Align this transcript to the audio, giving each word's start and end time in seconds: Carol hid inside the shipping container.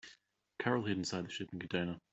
Carol 0.57 0.85
hid 0.85 0.97
inside 0.97 1.27
the 1.27 1.29
shipping 1.29 1.59
container. 1.59 2.01